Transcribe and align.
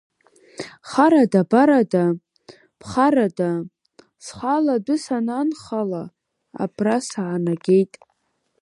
Харада-барада, 0.89 2.03
ԥхарада, 2.79 3.51
схала 4.25 4.75
адәы 4.77 4.95
сананхала, 5.03 6.03
абра 6.63 6.97
саанагеит. 7.07 7.91